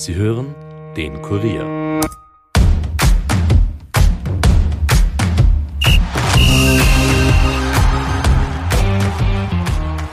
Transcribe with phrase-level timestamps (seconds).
[0.00, 0.54] Sie hören
[0.96, 2.00] den Kurier.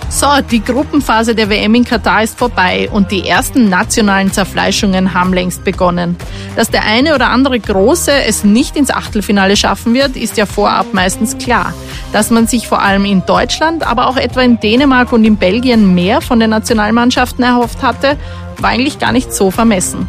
[0.10, 5.34] So, die Gruppenphase der WM in Katar ist vorbei und die ersten nationalen Zerfleischungen haben
[5.34, 6.18] längst begonnen.
[6.58, 10.94] Dass der eine oder andere Große es nicht ins Achtelfinale schaffen wird, ist ja vorab
[10.94, 11.74] meistens klar.
[12.14, 15.94] Dass man sich vor allem in Deutschland, aber auch etwa in Dänemark und in Belgien
[15.94, 18.18] mehr von den Nationalmannschaften erhofft hatte,
[18.60, 20.08] war eigentlich gar nicht so vermessen.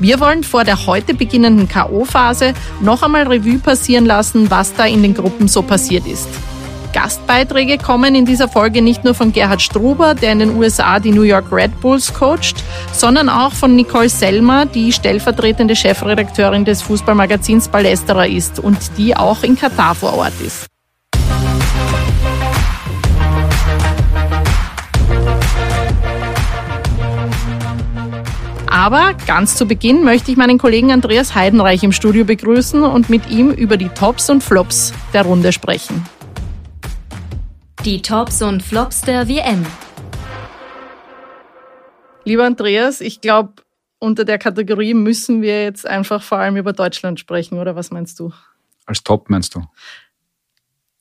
[0.00, 5.02] Wir wollen vor der heute beginnenden KO-Phase noch einmal Revue passieren lassen, was da in
[5.02, 6.28] den Gruppen so passiert ist.
[6.92, 11.10] Gastbeiträge kommen in dieser Folge nicht nur von Gerhard Struber, der in den USA die
[11.10, 17.68] New York Red Bulls coacht, sondern auch von Nicole Selmer, die stellvertretende Chefredakteurin des Fußballmagazins
[17.68, 20.66] Ballesterer ist und die auch in Katar vor Ort ist.
[28.78, 33.28] Aber ganz zu Beginn möchte ich meinen Kollegen Andreas Heidenreich im Studio begrüßen und mit
[33.28, 36.06] ihm über die Tops und Flops der Runde sprechen.
[37.84, 39.66] Die Tops und Flops der WM.
[42.22, 43.54] Lieber Andreas, ich glaube,
[43.98, 48.20] unter der Kategorie müssen wir jetzt einfach vor allem über Deutschland sprechen, oder was meinst
[48.20, 48.32] du?
[48.86, 49.64] Als Top meinst du?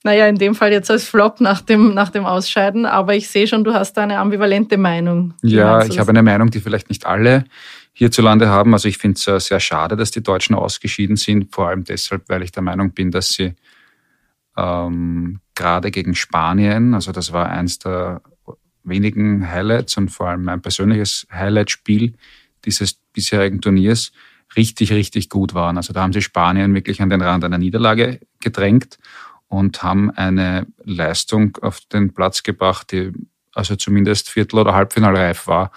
[0.07, 3.45] Naja, in dem Fall jetzt als Flop nach dem, nach dem Ausscheiden, aber ich sehe
[3.45, 5.33] schon, du hast da eine ambivalente Meinung.
[5.41, 7.43] Ja, ich habe eine Meinung, die vielleicht nicht alle
[7.91, 8.71] hierzulande haben.
[8.71, 12.41] Also ich finde es sehr schade, dass die Deutschen ausgeschieden sind, vor allem deshalb, weil
[12.41, 13.53] ich der Meinung bin, dass sie
[14.55, 18.21] ähm, gerade gegen Spanien, also das war eins der
[18.85, 22.13] wenigen Highlights und vor allem mein persönliches Highlight-Spiel
[22.63, 24.13] dieses bisherigen Turniers,
[24.55, 25.75] richtig, richtig gut waren.
[25.75, 28.97] Also da haben sie Spanien wirklich an den Rand einer Niederlage gedrängt
[29.47, 33.13] und haben eine Leistung auf den Platz gebracht, die
[33.53, 35.71] also zumindest Viertel- oder Halbfinalreif war.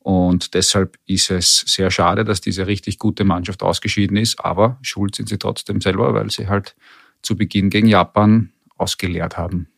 [0.00, 4.44] Und deshalb ist es sehr schade, dass diese richtig gute Mannschaft ausgeschieden ist.
[4.44, 6.74] Aber schuld sind sie trotzdem selber, weil sie halt
[7.22, 9.68] zu Beginn gegen Japan ausgeleert haben.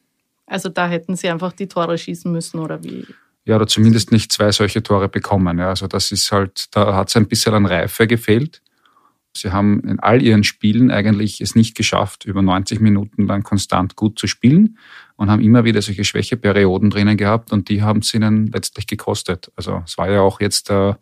[0.47, 3.07] Also da hätten sie einfach die Tore schießen müssen oder wie?
[3.45, 5.59] Ja, oder zumindest nicht zwei solche Tore bekommen.
[5.59, 8.63] Ja, also das ist halt, da hat es ein bisschen an Reife gefehlt.
[9.37, 13.97] Sie haben in all ihren Spielen eigentlich es nicht geschafft, über 90 Minuten lang konstant
[13.97, 14.79] gut zu spielen
[15.17, 19.51] und haben immer wieder solche Schwächeperioden drinnen gehabt und die haben es ihnen letztlich gekostet.
[19.57, 20.95] Also es war ja auch jetzt äh,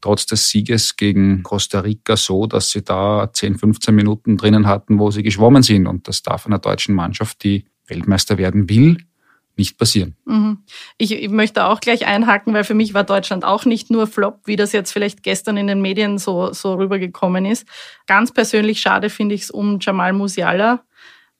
[0.00, 4.98] trotz des Sieges gegen Costa Rica so, dass sie da 10, 15 Minuten drinnen hatten,
[4.98, 8.98] wo sie geschwommen sind und das darf einer deutschen Mannschaft, die Weltmeister werden will,
[9.58, 10.16] nicht passieren.
[10.24, 10.64] Mhm.
[10.96, 14.56] Ich, möchte auch gleich einhaken, weil für mich war Deutschland auch nicht nur Flop, wie
[14.56, 17.66] das jetzt vielleicht gestern in den Medien so, so rübergekommen ist.
[18.06, 20.84] Ganz persönlich schade finde ich es um Jamal Musiala.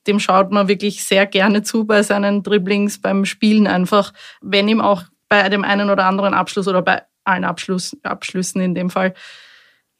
[0.06, 4.80] Dem schaut man wirklich sehr gerne zu bei seinen Dribblings, beim Spielen einfach, wenn ihm
[4.80, 9.14] auch bei dem einen oder anderen Abschluss oder bei allen Abschluss, Abschlüssen in dem Fall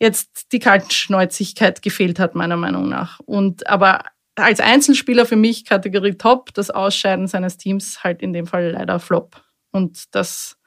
[0.01, 3.21] jetzt die Kaltschnäuzigkeit gefehlt hat, meiner Meinung nach.
[3.21, 4.03] Und aber
[4.39, 8.99] als Einzelspieler für mich Kategorie Top, das Ausscheiden seines Teams halt in dem Fall leider
[9.01, 9.43] Flop.
[9.71, 10.59] Und das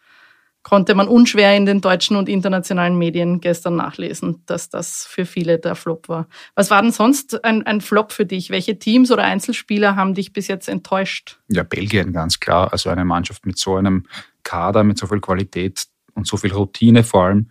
[0.63, 5.57] konnte man unschwer in den deutschen und internationalen Medien gestern nachlesen, dass das für viele
[5.57, 6.27] der Flop war.
[6.55, 8.51] Was war denn sonst ein, ein Flop für dich?
[8.51, 11.39] Welche Teams oder Einzelspieler haben dich bis jetzt enttäuscht?
[11.47, 12.71] Ja, Belgien ganz klar.
[12.71, 14.05] Also eine Mannschaft mit so einem
[14.43, 17.49] Kader, mit so viel Qualität und so viel Routine vor allem,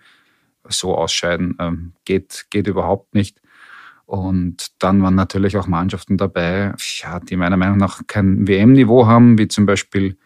[0.68, 3.39] so ausscheiden, ähm, geht, geht überhaupt nicht.
[4.10, 9.38] Und dann waren natürlich auch Mannschaften dabei, ja, die meiner Meinung nach kein WM-Niveau haben,
[9.38, 10.16] wie zum Beispiel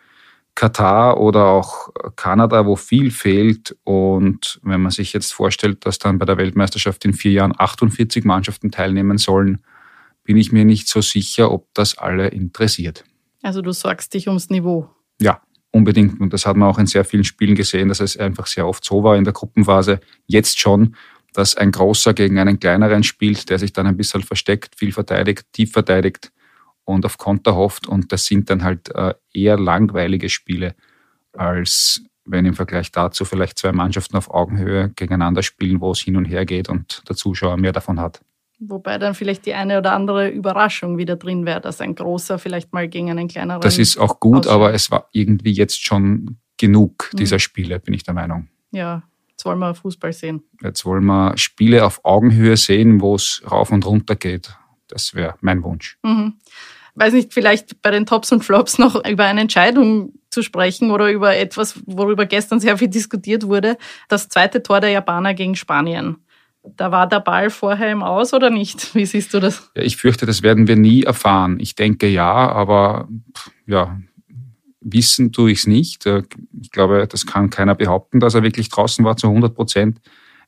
[0.55, 3.77] Katar oder auch Kanada, wo viel fehlt.
[3.84, 8.25] Und wenn man sich jetzt vorstellt, dass dann bei der Weltmeisterschaft in vier Jahren 48
[8.25, 9.62] Mannschaften teilnehmen sollen,
[10.23, 13.05] bin ich mir nicht so sicher, ob das alle interessiert.
[13.43, 14.89] Also du sorgst dich ums Niveau.
[15.21, 15.43] Ja,
[15.73, 16.23] unbedingt.
[16.23, 18.83] Und das hat man auch in sehr vielen Spielen gesehen, dass es einfach sehr oft
[18.83, 20.00] so war in der Gruppenphase.
[20.25, 20.97] Jetzt schon,
[21.34, 25.45] dass ein Großer gegen einen kleineren spielt, der sich dann ein bisschen versteckt, viel verteidigt,
[25.53, 26.33] tief verteidigt
[26.84, 27.87] und auf Konter hofft.
[27.87, 30.75] Und das sind dann halt äh, eher langweilige Spiele,
[31.33, 36.17] als wenn im Vergleich dazu vielleicht zwei Mannschaften auf Augenhöhe gegeneinander spielen, wo es hin
[36.17, 38.20] und her geht und der Zuschauer mehr davon hat.
[38.61, 42.73] Wobei dann vielleicht die eine oder andere Überraschung wieder drin wäre, dass ein großer vielleicht
[42.73, 43.61] mal gegen einen kleineren.
[43.61, 44.53] Das ist auch gut, ausschaut.
[44.53, 47.17] aber es war irgendwie jetzt schon genug mhm.
[47.17, 48.49] dieser Spiele, bin ich der Meinung.
[48.70, 49.03] Ja,
[49.44, 50.43] Jetzt wollen wir Fußball sehen.
[50.62, 54.56] Jetzt wollen wir Spiele auf Augenhöhe sehen, wo es rauf und runter geht.
[54.88, 55.99] Das wäre mein Wunsch.
[56.02, 56.38] Mhm.
[56.94, 61.11] Weiß nicht, vielleicht bei den Tops und Flops noch über eine Entscheidung zu sprechen oder
[61.11, 63.76] über etwas, worüber gestern sehr viel diskutiert wurde.
[64.08, 66.17] Das zweite Tor der Japaner gegen Spanien.
[66.62, 68.94] Da war der Ball vorher im Aus oder nicht?
[68.94, 69.70] Wie siehst du das?
[69.76, 71.61] Ja, ich fürchte, das werden wir nie erfahren.
[71.61, 73.08] Ich denke ja, aber
[73.67, 74.00] ja,
[74.85, 76.07] Wissen tue ich es nicht.
[76.07, 76.23] Äh,
[76.61, 80.01] ich glaube, das kann keiner behaupten, dass er wirklich draußen war zu 100 Prozent.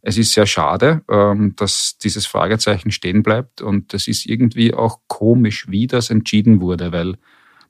[0.03, 5.00] Es ist sehr schade, ähm, dass dieses Fragezeichen stehen bleibt und es ist irgendwie auch
[5.09, 7.17] komisch, wie das entschieden wurde, weil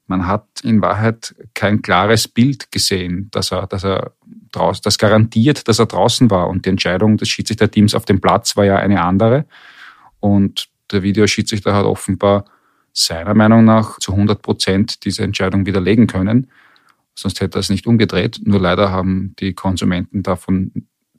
[0.07, 4.13] man hat in Wahrheit kein klares Bild gesehen, dass er, dass er
[4.53, 8.57] draußen, das garantiert, dass er draußen war und die Entscheidung des Schiedsrichterteams auf dem Platz
[8.57, 9.47] war ja eine andere
[10.21, 12.45] und der Videoschiedsrichter hat offenbar
[12.97, 16.51] seiner Meinung nach zu 100 Prozent diese Entscheidung widerlegen können.
[17.15, 18.41] Sonst hätte er es nicht umgedreht.
[18.45, 20.73] Nur leider haben die Konsumenten davon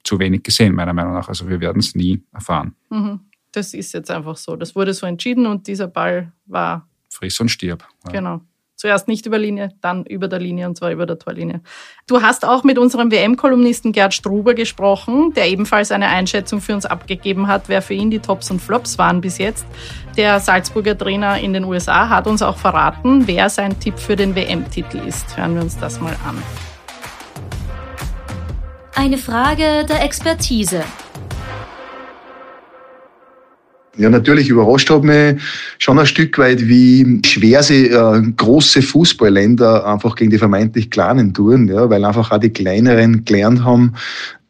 [0.04, 1.28] zu wenig gesehen, meiner Meinung nach.
[1.28, 2.74] Also wir werden es nie erfahren.
[2.90, 3.20] Mhm.
[3.52, 4.56] Das ist jetzt einfach so.
[4.56, 6.88] Das wurde so entschieden und dieser Ball war.
[7.10, 7.86] Friss und stirb.
[8.10, 8.42] Genau.
[8.78, 11.62] Zuerst nicht über Linie, dann über der Linie und zwar über der Torlinie.
[12.06, 16.86] Du hast auch mit unserem WM-Kolumnisten Gerd Struber gesprochen, der ebenfalls eine Einschätzung für uns
[16.86, 19.66] abgegeben hat, wer für ihn die Tops und Flops waren bis jetzt.
[20.16, 24.36] Der Salzburger Trainer in den USA hat uns auch verraten, wer sein Tipp für den
[24.36, 25.36] WM-Titel ist.
[25.36, 26.40] Hören wir uns das mal an.
[28.94, 30.84] Eine Frage der Expertise.
[33.98, 35.42] Ja, natürlich überrascht hat mich
[35.78, 41.34] schon ein Stück weit, wie schwer sie äh, große Fußballländer einfach gegen die vermeintlich Kleinen
[41.34, 43.94] tun, ja, weil einfach auch die Kleineren gelernt haben,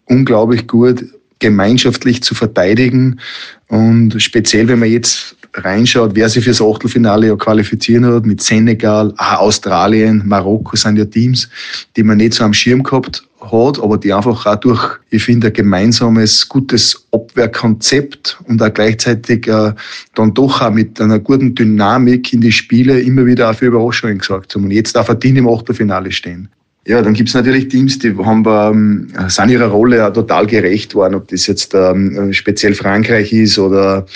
[0.04, 1.04] unglaublich gut
[1.38, 3.20] gemeinschaftlich zu verteidigen.
[3.68, 9.12] Und speziell, wenn man jetzt reinschaut, wer sich fürs Achtelfinale ja qualifizieren hat, mit Senegal,
[9.16, 11.48] auch Australien, Marokko sind ja Teams,
[11.96, 15.48] die man nicht so am Schirm gehabt hat, aber die einfach auch durch, ich finde,
[15.48, 19.72] ein gemeinsames, gutes Abwehrkonzept und auch gleichzeitig äh,
[20.14, 24.18] dann doch auch mit einer guten Dynamik in die Spiele immer wieder auch für Überraschungen
[24.18, 24.64] gesagt haben.
[24.64, 26.48] Und jetzt darf ein Team im Achtelfinale stehen.
[26.86, 31.16] Ja, dann gibt's natürlich Teams, die haben, ähm, sind ihrer Rolle auch total gerecht worden,
[31.16, 34.06] ob das jetzt ähm, speziell Frankreich ist oder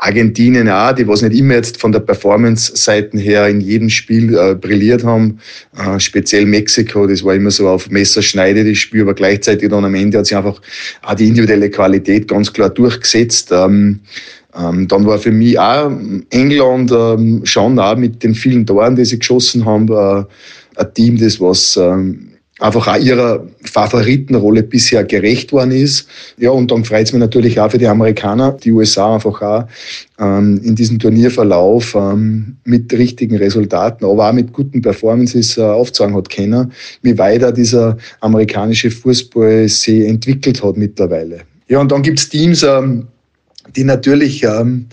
[0.00, 4.54] Argentinien auch, die was nicht immer jetzt von der Performance-Seiten her in jedem Spiel äh,
[4.54, 5.38] brilliert haben.
[5.76, 9.94] Äh, speziell Mexiko, das war immer so auf Messerschneide das Spiel, aber gleichzeitig dann am
[9.94, 10.60] Ende hat sich einfach
[11.02, 13.50] auch die individuelle Qualität ganz klar durchgesetzt.
[13.52, 14.00] Ähm,
[14.58, 15.92] ähm, dann war für mich auch
[16.30, 20.24] England ähm, schon auch mit den vielen Toren, die sie geschossen haben, äh,
[20.76, 22.29] ein Team, das was ähm,
[22.60, 26.06] einfach auch ihrer Favoritenrolle bisher gerecht worden ist.
[26.38, 29.64] Ja, und dann freut es mich natürlich auch für die Amerikaner, die USA einfach auch
[30.18, 36.14] ähm, in diesem Turnierverlauf ähm, mit richtigen Resultaten, aber auch mit guten Performances äh, aufzeigen
[36.14, 36.72] hat können,
[37.02, 41.40] wie weiter dieser amerikanische Fußball sich entwickelt hat mittlerweile.
[41.68, 43.06] Ja, und dann gibt's Teams, ähm,
[43.74, 44.86] die natürlich ähm,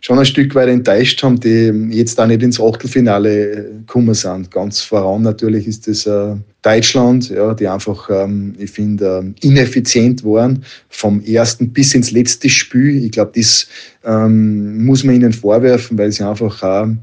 [0.00, 4.50] schon ein Stück weit enttäuscht haben, die jetzt da nicht ins Achtelfinale gekommen sind.
[4.50, 10.24] Ganz voran natürlich ist das äh, Deutschland, ja, die einfach, ähm, ich finde, äh, ineffizient
[10.24, 13.04] waren vom ersten bis ins letzte Spiel.
[13.04, 13.66] Ich glaube, das
[14.04, 16.94] ähm, muss man ihnen vorwerfen, weil sie einfach äh,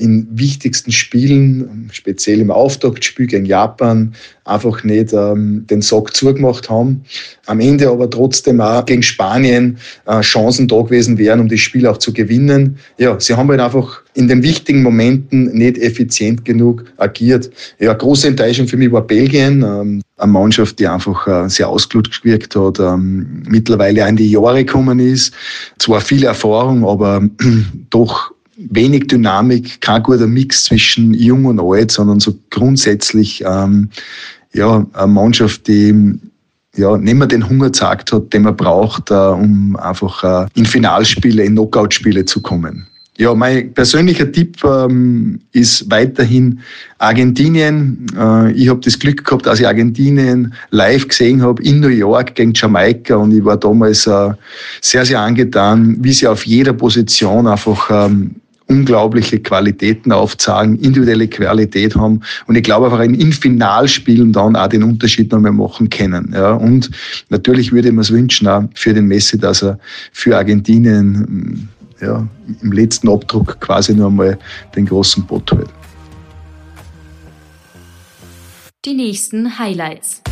[0.00, 4.14] in wichtigsten Spielen, speziell im Auftaktspiel gegen Japan,
[4.44, 7.02] einfach nicht ähm, den Sack zugemacht haben.
[7.46, 11.86] Am Ende aber trotzdem auch gegen Spanien äh, Chancen da gewesen wären, um das Spiel
[11.86, 12.78] auch zu gewinnen.
[12.98, 17.50] Ja, sie haben halt einfach in den wichtigen Momenten nicht effizient genug agiert.
[17.78, 19.62] Ja, große Enttäuschung für mich war Belgien.
[19.62, 24.30] Ähm, eine Mannschaft, die einfach äh, sehr ausgelutscht gewirkt hat, ähm, mittlerweile auch in die
[24.30, 25.32] Jahre gekommen ist.
[25.78, 27.22] Zwar viel Erfahrung, aber
[27.90, 28.32] doch
[28.68, 33.90] wenig Dynamik, kein guter Mix zwischen jung und alt, sondern so grundsätzlich ähm,
[34.52, 36.18] ja, eine Mannschaft, die
[36.76, 40.66] ja, nicht mehr den Hunger gezeigt hat, den man braucht, äh, um einfach äh, in
[40.66, 42.86] Finalspiele, in Knockout-Spiele zu kommen.
[43.18, 46.60] Ja, mein persönlicher Tipp ähm, ist weiterhin
[46.96, 48.06] Argentinien.
[48.16, 52.34] Äh, ich habe das Glück gehabt, dass ich Argentinien live gesehen habe in New York
[52.34, 54.30] gegen Jamaika und ich war damals äh,
[54.80, 58.36] sehr, sehr angetan, wie sie auf jeder Position einfach ähm,
[58.70, 62.20] unglaubliche Qualitäten aufzeigen, individuelle Qualität haben.
[62.46, 66.32] Und ich glaube einfach in Finalspielen dann auch den Unterschied noch mehr machen können.
[66.32, 66.90] Ja, und
[67.28, 69.78] natürlich würde ich mir es wünschen, auch für den Messi, dass er
[70.12, 71.68] für Argentinien
[72.00, 72.26] ja,
[72.62, 74.38] im letzten Abdruck quasi noch einmal
[74.76, 75.68] den großen Bot hält.
[78.84, 80.22] Die nächsten Highlights.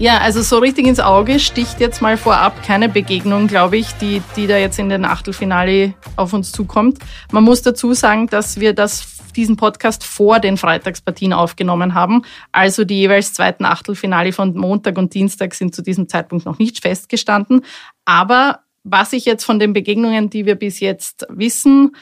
[0.00, 4.22] Ja, also so richtig ins Auge sticht jetzt mal vorab keine Begegnung, glaube ich, die,
[4.36, 6.98] die da jetzt in den Achtelfinale auf uns zukommt.
[7.32, 12.22] Man muss dazu sagen, dass wir das diesen Podcast vor den Freitagspartien aufgenommen haben.
[12.52, 16.80] Also die jeweils zweiten Achtelfinale von Montag und Dienstag sind zu diesem Zeitpunkt noch nicht
[16.80, 17.64] festgestanden.
[18.04, 21.96] Aber was ich jetzt von den Begegnungen, die wir bis jetzt wissen,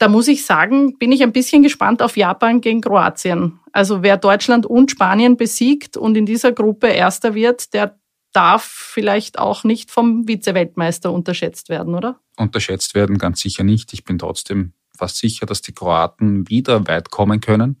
[0.00, 3.60] da muss ich sagen, bin ich ein bisschen gespannt auf Japan gegen Kroatien.
[3.70, 8.00] Also wer Deutschland und Spanien besiegt und in dieser Gruppe Erster wird, der
[8.32, 12.18] darf vielleicht auch nicht vom Vize-Weltmeister unterschätzt werden, oder?
[12.38, 13.92] Unterschätzt werden ganz sicher nicht.
[13.92, 17.76] Ich bin trotzdem fast sicher, dass die Kroaten wieder weit kommen können.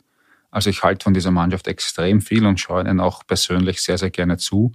[0.50, 4.10] Also ich halte von dieser Mannschaft extrem viel und schaue ihnen auch persönlich sehr, sehr
[4.10, 4.72] gerne zu.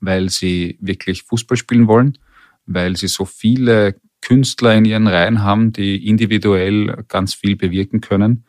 [0.00, 2.18] weil sie wirklich Fußball spielen wollen,
[2.66, 8.44] weil sie so viele Künstler in ihren Reihen haben, die individuell ganz viel bewirken können.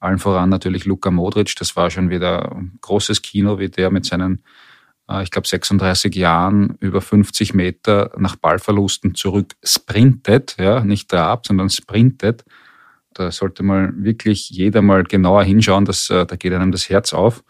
[0.00, 4.06] Allen voran natürlich Luka Modric, das war schon wieder ein großes Kino, wie der mit
[4.06, 4.42] seinen,
[5.08, 11.46] äh, ich glaube, 36 Jahren über 50 Meter nach Ballverlusten zurück sprintet, ja, nicht trabt,
[11.46, 12.44] sondern sprintet.
[13.14, 17.12] Da sollte mal wirklich jeder mal genauer hinschauen, dass, äh, da geht einem das Herz
[17.12, 17.44] auf.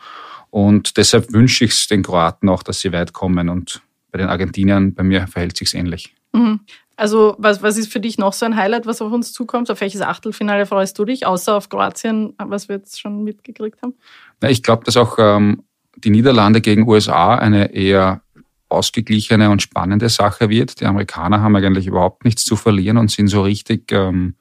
[0.51, 3.49] Und deshalb wünsche ich es den Kroaten auch, dass sie weit kommen.
[3.49, 6.15] Und bei den Argentiniern, bei mir verhält sich ähnlich.
[6.33, 6.61] Mhm.
[7.01, 9.71] Also was, was ist für dich noch so ein Highlight, was auf uns zukommt?
[9.71, 13.95] Auf welches Achtelfinale freust du dich, außer auf Kroatien, was wir jetzt schon mitgekriegt haben?
[14.43, 15.63] Na, ich glaube, dass auch ähm,
[15.97, 18.21] die Niederlande gegen USA eine eher
[18.69, 20.83] ausgeglichene und spannende Sache wird.
[20.83, 24.35] Die Amerikaner haben eigentlich überhaupt nichts zu verlieren und sind so richtig, ähm,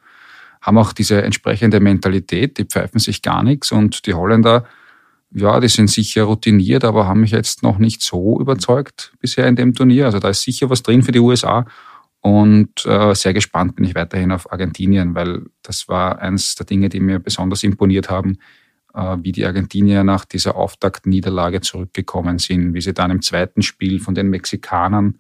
[0.62, 4.66] haben auch diese entsprechende Mentalität, die pfeifen sich gar nichts und die Holländer,
[5.32, 9.56] ja, die sind sicher routiniert, aber haben mich jetzt noch nicht so überzeugt bisher in
[9.56, 10.08] dem Turnier.
[10.08, 11.66] Also da ist sicher was drin für die USA
[12.22, 16.90] und äh, sehr gespannt bin ich weiterhin auf Argentinien, weil das war eines der Dinge,
[16.90, 18.38] die mir besonders imponiert haben,
[18.94, 24.00] äh, wie die Argentinier nach dieser Auftaktniederlage zurückgekommen sind, wie sie dann im zweiten Spiel
[24.00, 25.20] von den Mexikanern,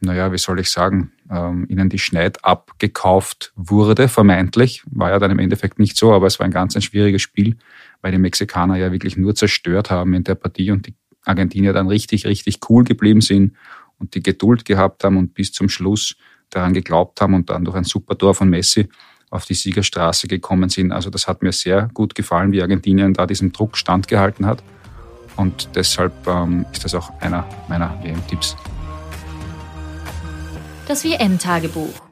[0.00, 4.82] naja, wie soll ich sagen, ähm, ihnen die Schneid abgekauft wurde, vermeintlich.
[4.90, 7.56] War ja dann im Endeffekt nicht so, aber es war ein ganz ein schwieriges Spiel,
[8.02, 11.88] weil die Mexikaner ja wirklich nur zerstört haben in der Partie und die Argentinier dann
[11.88, 13.54] richtig, richtig cool geblieben sind
[13.98, 16.16] und die Geduld gehabt haben und bis zum Schluss
[16.50, 18.88] daran geglaubt haben und dann durch ein super Tor von Messi
[19.30, 20.92] auf die Siegerstraße gekommen sind.
[20.92, 24.62] Also das hat mir sehr gut gefallen, wie Argentinien da diesem Druck standgehalten hat.
[25.36, 28.56] Und deshalb ähm, ist das auch einer meiner WM-Tipps.
[30.86, 32.05] Das WM-Tagebuch.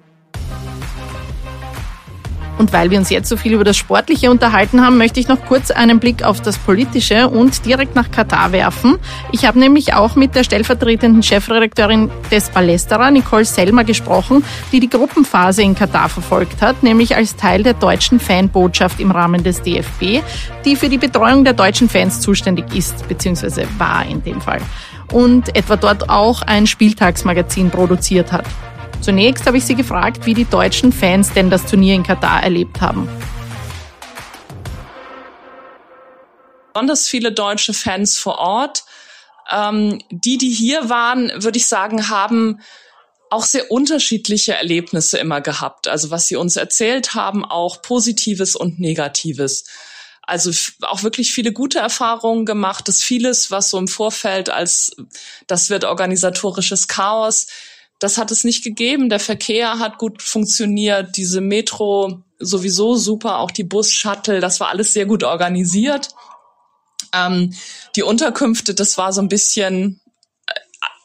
[2.58, 5.44] Und weil wir uns jetzt so viel über das Sportliche unterhalten haben, möchte ich noch
[5.46, 8.96] kurz einen Blick auf das Politische und direkt nach Katar werfen.
[9.32, 14.88] Ich habe nämlich auch mit der stellvertretenden Chefredakteurin des Ballesterer, Nicole Selmer, gesprochen, die die
[14.88, 20.22] Gruppenphase in Katar verfolgt hat, nämlich als Teil der deutschen Fanbotschaft im Rahmen des DFB,
[20.64, 24.60] die für die Betreuung der deutschen Fans zuständig ist, beziehungsweise war in dem Fall.
[25.12, 28.44] Und etwa dort auch ein Spieltagsmagazin produziert hat.
[29.04, 32.80] Zunächst habe ich sie gefragt, wie die deutschen Fans denn das Turnier in Katar erlebt
[32.80, 33.06] haben.
[36.72, 38.84] Besonders viele deutsche Fans vor Ort.
[39.52, 42.62] Ähm, die, die hier waren, würde ich sagen, haben
[43.28, 45.86] auch sehr unterschiedliche Erlebnisse immer gehabt.
[45.86, 49.66] Also was sie uns erzählt haben, auch Positives und Negatives.
[50.22, 54.96] Also auch wirklich viele gute Erfahrungen gemacht, dass vieles, was so im Vorfeld als
[55.46, 57.48] das wird organisatorisches Chaos,
[58.04, 59.08] das hat es nicht gegeben.
[59.08, 61.16] Der Verkehr hat gut funktioniert.
[61.16, 63.38] Diese Metro sowieso super.
[63.38, 66.10] Auch die Bus-Shuttle, das war alles sehr gut organisiert.
[67.14, 67.54] Ähm,
[67.96, 70.02] die Unterkünfte, das war so ein bisschen
[70.46, 70.52] äh,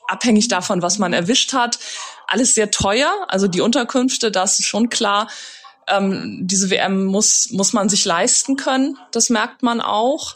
[0.09, 1.79] abhängig davon, was man erwischt hat.
[2.27, 3.13] Alles sehr teuer.
[3.29, 5.29] Also die Unterkünfte, das ist schon klar.
[5.87, 8.97] Ähm, diese WM muss, muss man sich leisten können.
[9.13, 10.35] Das merkt man auch.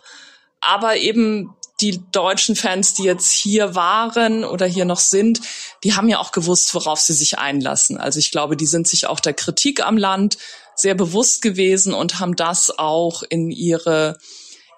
[0.62, 5.42] Aber eben die deutschen Fans, die jetzt hier waren oder hier noch sind,
[5.84, 7.98] die haben ja auch gewusst, worauf sie sich einlassen.
[7.98, 10.38] Also ich glaube, die sind sich auch der Kritik am Land
[10.76, 14.18] sehr bewusst gewesen und haben das auch in ihre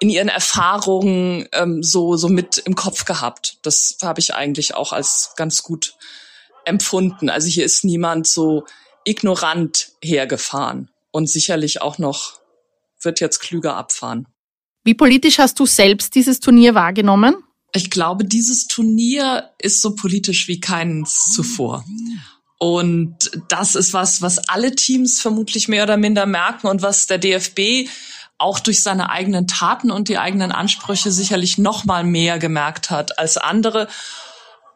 [0.01, 3.57] in ihren Erfahrungen ähm, so so mit im Kopf gehabt.
[3.61, 5.95] Das habe ich eigentlich auch als ganz gut
[6.65, 7.29] empfunden.
[7.29, 8.65] Also hier ist niemand so
[9.05, 12.39] ignorant hergefahren und sicherlich auch noch
[13.01, 14.27] wird jetzt klüger abfahren.
[14.85, 17.35] Wie politisch hast du selbst dieses Turnier wahrgenommen?
[17.73, 21.83] Ich glaube, dieses Turnier ist so politisch wie keins zuvor.
[22.59, 27.17] Und das ist was, was alle Teams vermutlich mehr oder minder merken und was der
[27.17, 27.89] DFB
[28.37, 33.17] auch durch seine eigenen Taten und die eigenen Ansprüche sicherlich noch mal mehr gemerkt hat
[33.17, 33.87] als andere.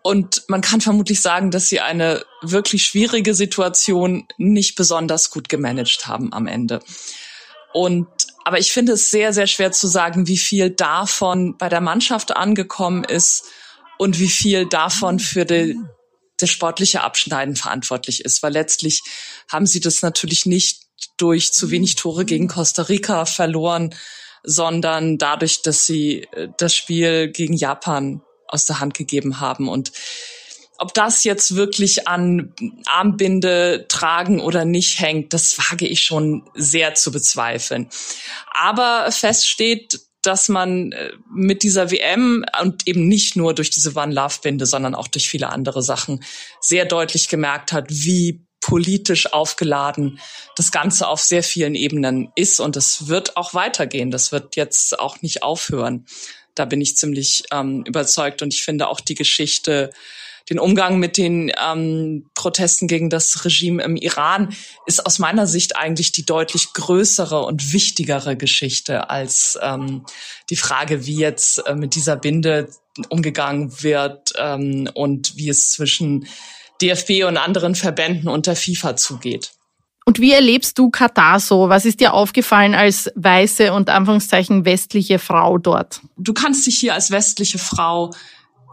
[0.02, 6.08] Und man kann vermutlich sagen, dass sie eine wirklich schwierige Situation nicht besonders gut gemanagt
[6.08, 6.80] haben am Ende.
[7.74, 8.08] Und
[8.46, 12.36] aber ich finde es sehr, sehr schwer zu sagen, wie viel davon bei der Mannschaft
[12.36, 13.46] angekommen ist
[13.98, 15.78] und wie viel davon für die,
[16.38, 19.04] das sportliche Abschneiden verantwortlich ist, weil letztlich
[19.52, 20.82] haben sie das natürlich nicht
[21.18, 23.94] durch zu wenig Tore gegen Costa Rica verloren,
[24.44, 29.68] sondern dadurch, dass sie äh, das Spiel gegen Japan aus der Hand gegeben haben.
[29.70, 29.92] Und
[30.80, 32.54] ob das jetzt wirklich an
[32.86, 37.90] Armbinde tragen oder nicht hängt, das wage ich schon sehr zu bezweifeln.
[38.54, 43.96] Aber fest steht, dass man äh, mit dieser WM und eben nicht nur durch diese
[43.96, 46.24] One Love Binde, sondern auch durch viele andere Sachen
[46.60, 50.20] sehr deutlich gemerkt hat, wie politisch aufgeladen
[50.56, 54.12] das Ganze auf sehr vielen Ebenen ist und es wird auch weitergehen.
[54.12, 56.06] Das wird jetzt auch nicht aufhören
[56.56, 59.92] Da bin ich ziemlich ähm, überzeugt und ich finde auch die Geschichte
[60.50, 65.78] den Umgang mit den ähm, Protesten gegen das Regime im Iran ist aus meiner Sicht
[65.78, 70.06] eigentlich die deutlich größere und wichtigere Geschichte als ähm,
[70.50, 72.70] die Frage, wie jetzt äh, mit dieser Binde
[73.10, 76.28] umgegangen wird ähm, und wie es zwischen
[76.82, 79.52] DFB und anderen Verbänden unter FIFA zugeht.
[80.06, 81.70] Und wie erlebst du Katar so?
[81.70, 86.02] Was ist dir aufgefallen als weiße und Anführungszeichen westliche Frau dort?
[86.18, 88.12] Du kannst dich hier als westliche Frau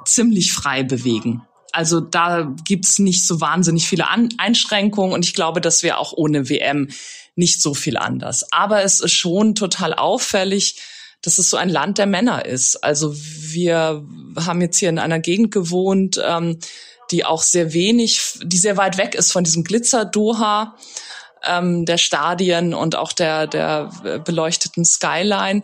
[0.07, 1.43] ziemlich frei bewegen.
[1.77, 6.15] Also da gibt's nicht so wahnsinnig viele An Einschränkungen und ich glaube, das wäre auch
[6.15, 6.89] ohne WM
[7.35, 8.51] nicht so viel anders.
[8.51, 10.81] Aber es ist schon total auffällig,
[11.21, 12.83] dass es so ein Land der Männer ist.
[12.83, 14.07] Also wir
[14.39, 16.59] haben jetzt hier in einer Gegend gewohnt, ähm,
[17.11, 20.77] die auch sehr wenig, die sehr weit weg ist von diesem Glitzer-Doha
[21.45, 23.91] ähm, der Stadien und auch der, der
[24.25, 25.63] beleuchteten Skyline.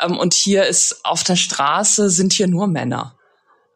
[0.00, 3.14] Ähm, und hier ist auf der Straße sind hier nur Männer.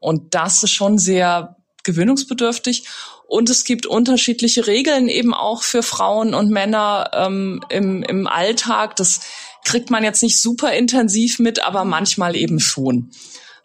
[0.01, 1.56] Und das ist schon sehr
[1.87, 2.85] gewöhnungsbedürftig.
[3.27, 8.97] Und es gibt unterschiedliche Regeln eben auch für Frauen und Männer ähm, im, im Alltag.
[8.97, 9.21] Das
[9.65, 13.11] kriegt man jetzt nicht super intensiv mit, aber manchmal eben schon.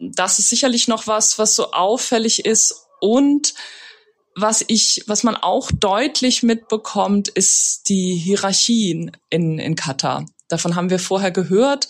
[0.00, 2.86] Das ist sicherlich noch was, was so auffällig ist.
[3.00, 3.54] Und
[4.34, 10.26] was ich, was man auch deutlich mitbekommt, ist die Hierarchien in, in Katar.
[10.48, 11.88] Davon haben wir vorher gehört.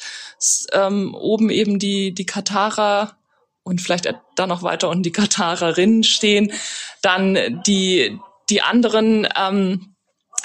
[0.73, 3.17] Ähm, oben eben die, die Katarer
[3.65, 6.53] und vielleicht dann noch weiter unten die Katarerinnen stehen,
[7.01, 8.19] dann die,
[8.51, 9.95] die anderen ähm,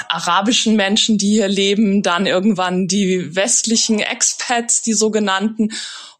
[0.09, 5.71] arabischen Menschen, die hier leben, dann irgendwann die westlichen Expats, die sogenannten,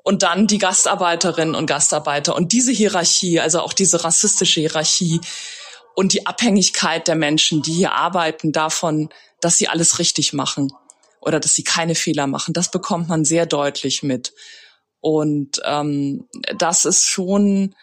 [0.07, 2.33] und dann die Gastarbeiterinnen und Gastarbeiter.
[2.33, 5.19] Und diese Hierarchie, also auch diese rassistische Hierarchie
[5.95, 9.09] und die Abhängigkeit der Menschen, die hier arbeiten, davon,
[9.41, 10.71] dass sie alles richtig machen
[11.19, 14.31] oder dass sie keine Fehler machen, das bekommt man sehr deutlich mit.
[15.07, 17.73] Und ähm, das ist schon,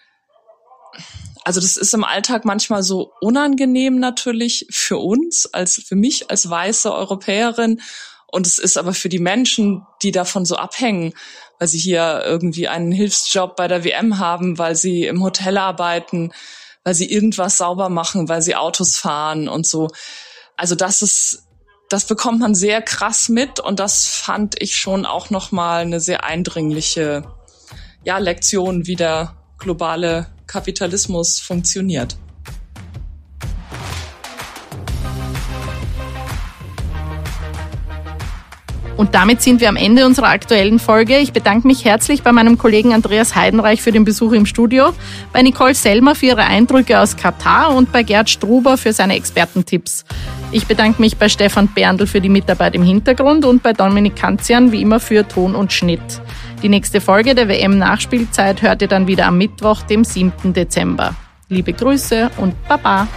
[1.42, 6.50] also das ist im Alltag manchmal so unangenehm natürlich für uns, als für mich als
[6.50, 7.80] weiße Europäerin.
[8.26, 11.14] Und es ist aber für die Menschen, die davon so abhängen,
[11.58, 16.30] weil sie hier irgendwie einen Hilfsjob bei der WM haben, weil sie im Hotel arbeiten,
[16.82, 19.88] weil sie irgendwas sauber machen, weil sie Autos fahren und so.
[20.58, 21.43] Also das ist
[21.94, 26.24] das bekommt man sehr krass mit und das fand ich schon auch nochmal eine sehr
[26.24, 27.22] eindringliche
[28.02, 32.16] ja, Lektion, wie der globale Kapitalismus funktioniert.
[38.96, 41.18] Und damit sind wir am Ende unserer aktuellen Folge.
[41.18, 44.92] Ich bedanke mich herzlich bei meinem Kollegen Andreas Heidenreich für den Besuch im Studio,
[45.32, 50.04] bei Nicole Selmer für ihre Eindrücke aus Katar und bei Gerd Struber für seine Expertentipps.
[50.54, 54.70] Ich bedanke mich bei Stefan Berndl für die Mitarbeit im Hintergrund und bei Dominik Kanzian
[54.70, 56.22] wie immer für Ton und Schnitt.
[56.62, 60.52] Die nächste Folge der WM-Nachspielzeit hört ihr dann wieder am Mittwoch, dem 7.
[60.52, 61.16] Dezember.
[61.48, 63.08] Liebe Grüße und Baba!